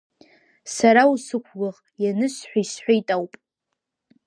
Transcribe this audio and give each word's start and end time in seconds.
Сара 0.75 1.01
усықәгәыӷ, 1.13 1.77
ианысҳәа 2.03 2.59
исҳәеит 2.63 3.07
ауп. 3.15 3.33